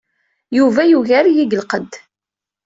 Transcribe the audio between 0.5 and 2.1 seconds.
Yuba yugar-iyi deg lqedd.